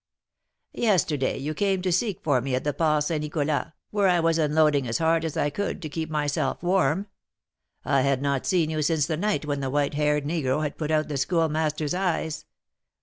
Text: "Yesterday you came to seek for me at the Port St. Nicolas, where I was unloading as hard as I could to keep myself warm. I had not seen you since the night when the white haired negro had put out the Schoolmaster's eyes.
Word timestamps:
"Yesterday 0.73 1.37
you 1.37 1.53
came 1.53 1.83
to 1.83 1.91
seek 1.91 2.23
for 2.23 2.41
me 2.41 2.55
at 2.55 2.63
the 2.63 2.73
Port 2.73 3.03
St. 3.03 3.21
Nicolas, 3.21 3.67
where 3.91 4.07
I 4.07 4.19
was 4.19 4.39
unloading 4.39 4.87
as 4.87 4.97
hard 4.97 5.23
as 5.23 5.37
I 5.37 5.51
could 5.51 5.79
to 5.83 5.89
keep 5.89 6.09
myself 6.09 6.63
warm. 6.63 7.05
I 7.85 8.01
had 8.01 8.19
not 8.19 8.47
seen 8.47 8.71
you 8.71 8.81
since 8.81 9.05
the 9.05 9.15
night 9.15 9.45
when 9.45 9.59
the 9.59 9.69
white 9.69 9.93
haired 9.93 10.25
negro 10.25 10.63
had 10.63 10.75
put 10.79 10.89
out 10.89 11.07
the 11.07 11.17
Schoolmaster's 11.17 11.93
eyes. 11.93 12.45